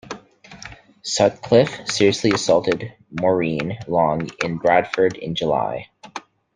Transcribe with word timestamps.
Sutcliffe 1.03 1.87
seriously 1.91 2.31
assaulted 2.31 2.91
Maureen 3.11 3.77
Long 3.87 4.31
in 4.43 4.57
Bradford 4.57 5.15
in 5.15 5.35
July. 5.35 5.89